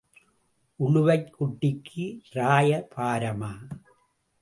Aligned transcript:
உளுவைக் 0.79 1.29
குட்டிக்கு 1.31 2.05
ராய 2.29 2.87
பாரமா? 2.95 3.53